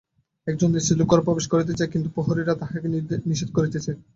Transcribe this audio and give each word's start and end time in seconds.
একজন 0.47 0.69
স্ত্রীলােক 0.77 1.07
ঘরে 1.11 1.25
প্রবেশ 1.27 1.45
করিতে 1.49 1.73
চায়, 1.77 1.91
কিন্তু 1.93 2.07
প্রহরীরা 2.15 2.53
তাহাকে 2.61 2.87
নিষেধ 3.29 3.49
করিতেছে। 3.57 3.91